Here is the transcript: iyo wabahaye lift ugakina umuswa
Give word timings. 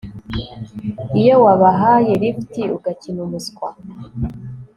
iyo 1.21 1.35
wabahaye 1.45 2.11
lift 2.21 2.55
ugakina 2.77 3.19
umuswa 3.25 3.69